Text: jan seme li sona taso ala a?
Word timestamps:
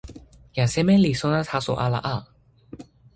jan 0.57 0.69
seme 0.73 0.95
li 1.03 1.11
sona 1.21 1.41
taso 1.49 1.73
ala 1.85 1.99
a? 2.15 2.17